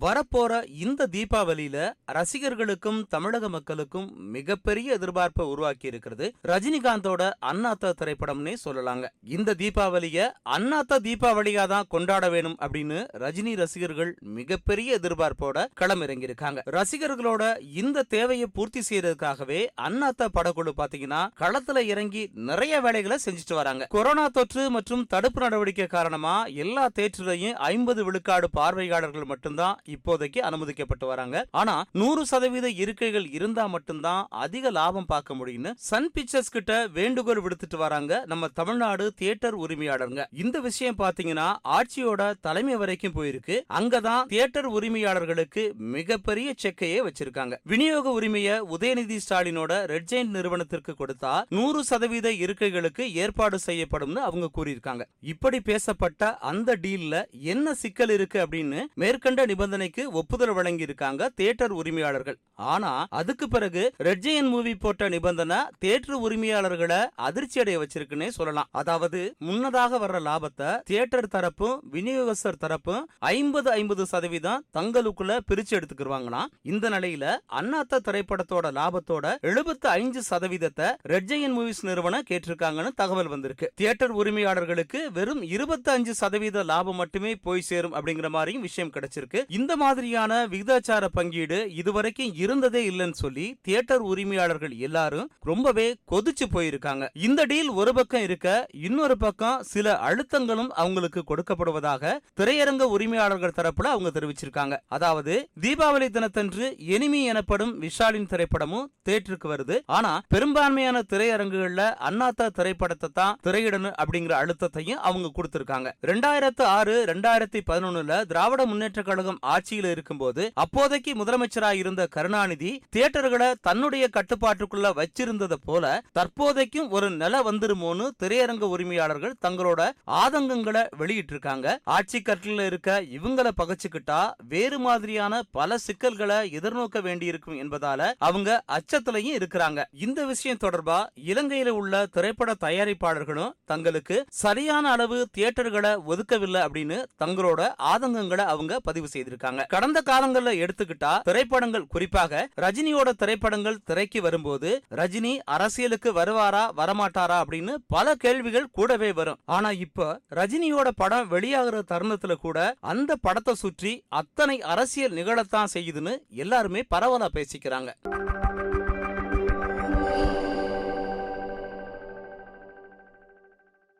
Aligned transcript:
வரப்போற 0.00 0.52
இந்த 0.68 1.06
தீபாவளியில 1.06 1.92
ரசிகர்களுக்கும் 2.06 3.06
தமிழக 3.08 3.48
மக்களுக்கும் 3.48 4.30
மிகப்பெரிய 4.30 4.98
எதிர்பார்ப்பை 4.98 5.42
உருவாக்கி 5.42 5.86
இருக்கிறது 5.86 6.34
ரஜினிகாந்தோட 6.44 7.32
அண்ணாத்த 7.50 7.92
திரைப்படம்னே 8.00 8.54
சொல்லலாங்க. 8.64 9.06
இந்த 9.22 9.54
தீபாவளிய 9.54 10.30
அண்ணாத்த 10.56 10.98
தீபாவளியா 11.06 11.66
தான் 11.66 11.84
கொண்டாட 11.88 12.28
வேணும் 12.28 12.56
அப்படின்னு 12.60 12.98
ரஜினி 13.12 13.56
ரசிகர்கள் 13.56 14.16
மிகப்பெரிய 14.20 14.98
எதிர்பார்ப்போட 14.98 15.66
களமிறங்கியிருக்காங்க. 15.80 16.58
ரசிகர்களோட 16.76 17.58
இந்த 17.60 18.02
தேவையை 18.02 18.46
பூர்த்தி 18.46 18.82
செய்யறதுக்காகவே 18.90 19.66
அண்ணாத்த 19.82 20.28
படக்குழு 20.34 20.74
பாத்தீங்கன்னா 20.76 21.28
களத்துல 21.40 21.78
இறங்கி 21.78 22.30
நிறைய 22.34 22.80
வேலைகளை 22.80 23.18
செஞ்சுட்டு 23.24 23.54
வராங்க. 23.54 23.86
கொரோனா 23.86 24.28
தொற்று 24.28 24.70
மற்றும் 24.70 25.06
தடுப்பு 25.06 25.40
நடவடிக்கை 25.40 25.86
காரணமா 25.86 26.44
எல்லா 26.44 26.88
தேட்டரையும் 26.98 27.52
ஐம்பது 27.52 28.04
விழுக்காடு 28.04 28.50
பார்வையாளர்கள் 28.50 29.24
மட்டும்தான் 29.24 29.84
இப்போதைக்கு 29.86 30.38
அனுமதிக்கப்பட்டு 30.38 31.06
வராங்க. 31.06 31.46
ஆனா 31.50 31.84
நூறு 31.92 32.26
சதவீத 32.26 32.68
இருக்கைகள் 32.68 33.32
இருந்தா 33.32 33.66
மட்டும்தான் 33.66 34.26
அதிக 34.30 34.70
லாபம் 34.70 35.06
பார்க்க 35.06 35.34
முடியும்னு 35.34 35.72
சன் 35.76 36.10
பிக்சர்ஸ் 36.12 36.48
கிட்ட 36.48 36.86
வேண்டுகோள் 36.86 37.42
விடுத்துட்டு 37.42 37.76
வராங்க 37.76 38.22
நம்ம 38.26 38.48
தமிழ்நாடு 38.48 39.12
தியேட்டர் 39.16 39.58
உரிமையாளருங்க. 39.58 40.24
இந்த 40.32 40.60
விஷயம் 40.60 40.98
பாத்தீங்கன்னா 40.98 41.56
ஆட்சியோட 41.68 42.34
தலைமை 42.40 42.76
வரைக்கும் 42.76 43.14
போயிருக்கு. 43.14 43.62
அங்கதான் 43.74 44.22
தியேட்டர் 44.22 44.66
உரிமையாளர்களுக்கு 44.66 45.74
மிகப்பெரிய 45.74 46.54
செக்கையே 46.62 47.08
வச்சிருக்காங்க. 47.08 47.54
விநியோக 47.62 48.10
உரிமையை 48.10 48.60
உதயநிதி 48.60 49.18
ஸ்டாலினோட 49.28 49.84
ரெட் 49.84 50.08
ஜெயின் 50.12 50.34
நிறுவனத்திற்கு 50.36 50.94
கொடுத்தா 50.98 51.42
நூறு 51.48 51.84
சதவீத 51.84 52.30
இருக்கைகளுக்கு 52.30 53.12
ஏற்பாடு 53.12 53.58
செய்யப்படும் 53.58 54.14
அவங்க 54.16 54.50
கூறியிருக்காங்க. 54.56 55.02
இப்படி 55.20 55.60
பேசப்பட்ட 55.60 56.36
அந்த 56.36 56.76
டீல்ல 56.82 57.30
என்ன 57.30 57.74
சிக்கல் 57.74 58.08
இருக்கு 58.08 58.46
அப்படின்னு 58.46 58.84
மேற்கண்ட 58.94 59.46
நிபந்தனை 59.46 59.75
நிபந்தனைக்கு 59.76 60.02
ஒப்புதல் 60.18 60.52
வழங்கி 60.56 60.84
இருக்காங்க 60.86 61.22
தியேட்டர் 61.38 61.72
உரிமையாளர்கள். 61.80 62.36
ஆனா 62.72 62.90
அதுக்கு 63.18 63.46
பிறகு 63.54 63.82
ரெட்ஜயன் 64.06 64.48
மூவி 64.52 64.72
போட்ட 64.84 65.08
நிபந்தனை 65.14 65.58
தியேட்டர் 65.82 66.18
உரிமையாளர்களை 66.26 67.00
அதிர்ச்சி 67.26 67.58
அடைய 67.62 67.76
வச்சிருக்குன்னே 67.82 68.28
சொல்லலாம். 68.36 68.68
அதாவது 68.80 69.20
முன்னதாக 69.48 69.98
வர்ற 70.04 70.18
லாபத்தை 70.28 70.70
தியேட்டர் 70.90 71.28
தரப்பும் 71.34 71.76
விநியோகஸ்தர் 71.94 72.60
தரப்பும் 72.64 73.02
ஐம்பது 73.32 73.70
ஐம்பது 73.78 74.06
சதவீதம் 74.12 74.62
தங்களுக்குள்ள 74.78 75.36
பிரிச்சு 75.50 75.74
எடுத்துக்கிருவாங்கன்னா 75.78 76.42
இந்த 76.72 76.86
நிலையில 76.96 77.34
அண்ணாத்த 77.60 78.00
திரைப்படத்தோட 78.08 78.72
லாபத்தோட 78.78 79.34
எழுபத்து 79.50 79.88
ஐந்து 80.00 80.22
சதவீதத்தை 80.30 80.88
ரெட்ஜயன் 81.14 81.56
மூவிஸ் 81.58 81.84
நிறுவனம் 81.90 82.26
கேட்டிருக்காங்கன்னு 82.30 82.94
தகவல் 83.02 83.32
வந்திருக்கு. 83.34 83.68
தியேட்டர் 83.80 84.16
உரிமையாளர்களுக்கு 84.22 85.02
வெறும் 85.18 85.44
இருபத்தி 85.54 85.90
அஞ்சு 85.96 86.14
சதவீத 86.22 86.64
லாபம் 86.72 87.00
மட்டுமே 87.02 87.34
போய் 87.46 87.68
சேரும் 87.70 87.94
அப்படிங்கிற 87.96 88.28
மாதிரியும் 88.36 88.66
விஷயம் 88.68 88.94
கிடைச்சிருக்கு. 88.96 89.40
இந்த 89.58 89.65
இந்த 89.66 89.76
மாதிரியான 89.76 90.32
விகிதாச்சார 90.50 91.04
பங்கீடு 91.14 91.56
இதுவரைக்கும் 91.78 92.34
இருந்ததே 92.42 92.80
இல்லைன்னு 92.90 93.16
சொல்லி 93.20 93.46
தியேட்டர் 93.66 94.02
உரிமையாளர்கள் 94.10 94.74
எல்லாரும் 94.86 95.30
ரொம்பவே 95.48 95.86
கொதிச்சு 96.12 96.46
போயிருக்காங்க. 96.52 97.04
இந்த 97.26 97.44
டீல் 97.50 97.70
ஒரு 97.80 97.92
பக்கம் 97.94 98.24
இருக்க 98.26 98.48
இன்னொரு 98.88 99.16
பக்கம் 99.24 99.62
சில 99.70 99.94
அழுத்தங்களும் 100.08 100.68
அவங்களுக்கு 100.82 101.22
கொடுக்கப்படுவதாக 101.30 102.12
திரையரங்க 102.40 102.86
உரிமையாளர்கள் 102.96 103.56
தரப்புல 103.56 103.90
அவங்க 103.94 104.12
தெரிவிச்சிருக்காங்க. 104.18 104.76
அதாவது 104.96 105.34
தீபாவளி 105.64 106.08
தினத்தன்று 106.18 106.68
எனிமி 106.96 107.22
எனப்படும் 107.32 107.72
விஷாலின் 107.86 108.30
திரைப்படமும் 108.34 108.86
தேட்டருக்கு 109.08 109.50
வருது. 109.54 109.78
ஆனா 109.98 110.12
பெரும்பான்மையான 110.36 111.02
திரையரங்குகள்ல 111.14 111.88
அண்ணாத்தா 112.10 112.48
திரைப்படத்தை 112.60 113.10
தான் 113.20 113.36
திரையிடணும் 113.48 113.98
அப்படிங்கிற 114.04 114.36
அழுத்தத்தையும் 114.42 115.02
அவங்க 115.10 115.32
கொடுத்திருக்காங்க. 115.40 115.90
ரெண்டாயிரத்து 116.12 116.66
ஆறு 116.78 116.96
ரெண்டாயிரத்தி 117.12 117.62
பதினொன்னுல 117.72 118.22
திராவிட 118.30 118.62
முன்னேற்ற 118.70 119.02
கழகம் 119.02 119.42
ஆட்சியில் 119.56 119.90
இருக்கும்போது 119.90 120.42
அப்போதைக்கு 120.54 121.12
முதலமைச்சராக 121.14 121.80
இருந்த 121.82 122.06
கருணாநிதி 122.06 122.70
தியேட்டர்களை 122.96 123.48
தன்னுடைய 123.60 124.04
கட்டுப்பாட்டுக்குள்ள 124.12 124.86
வச்சிருந்தது 125.00 125.56
போல 125.64 125.84
தற்போதைக்கும் 126.12 126.90
ஒரு 126.90 127.10
நில 127.10 127.42
வந்துருமோன்னு 127.42 128.06
திரையரங்க 128.22 128.64
உரிமையாளர்கள் 128.74 129.34
தங்களோட 129.46 129.80
ஆதங்கங்களை 130.22 130.82
வெளியிட்டிருக்காங்க. 130.98 131.76
ஆட்சி 131.84 132.18
கட்டில 132.18 132.66
இருக்க 132.66 132.96
இவங்கள 133.16 133.50
பகச்சுக்கிட்டா 133.60 134.20
வேறு 134.48 134.78
மாதிரியான 134.78 135.42
பல 135.50 135.78
சிக்கல்களை 135.78 136.38
எதிர்நோக்க 136.58 137.02
வேண்டியிருக்கும் 137.02 137.58
என்பதால 137.60 138.12
அவங்க 138.18 138.64
அச்சத்திலையும் 138.76 139.36
இருக்கிறாங்க. 139.38 139.84
இந்த 139.92 140.26
விஷயம் 140.26 140.62
தொடர்பா 140.64 140.98
இலங்கையில 141.26 141.74
உள்ள 141.80 142.06
திரைப்பட 142.06 142.54
தயாரிப்பாளர்களும் 142.60 143.52
தங்களுக்கு 143.64 144.18
சரியான 144.44 144.90
அளவு 144.90 145.18
தியேட்டர்களை 145.38 145.92
ஒதுக்கவில்லை 146.04 146.60
அப்படின்னு 146.60 146.98
தங்களோட 147.24 147.62
ஆதங்கங்களை 147.92 148.44
அவங்க 148.54 148.80
பதிவு 148.80 149.08
செய்திருக்காங்க. 149.12 149.45
கடந்த 149.68 150.02
காலங்கள்ல 150.06 150.52
எடுத்துக்கிட்டா 150.64 151.20
திரைப்படங்கள் 151.22 151.86
குறிப்பாக 151.86 152.48
ரஜினியோட 152.56 153.12
திரைப்படங்கள் 153.12 153.80
திரைக்கு 153.84 154.22
வரும்போது 154.22 154.82
ரஜினி 154.90 155.38
அரசியலுக்கு 155.44 156.12
வருவாரா 156.12 156.64
வரமாட்டாரா 156.76 157.38
அப்படின்னு 157.42 157.74
பல 157.86 158.14
கேள்விகள் 158.14 158.70
கூடவே 158.70 159.12
வரும். 159.12 159.38
ஆனா 159.44 159.70
இப்ப 159.70 160.20
ரஜினியோட 160.34 160.88
படம் 160.96 161.30
வெளியாகிற 161.30 161.82
தருணத்துல 161.92 162.34
கூட 162.34 162.76
அந்த 162.80 163.16
படத்தை 163.16 163.54
சுற்றி 163.54 164.04
அத்தனை 164.08 164.62
அரசியல் 164.62 165.12
நிகழத்தான் 165.12 165.72
செய்யுதுன்னு 165.74 166.26
எல்லாருமே 166.28 166.82
பரவலா 166.94 167.28
பேசிக்கிறாங்க. 167.34 167.92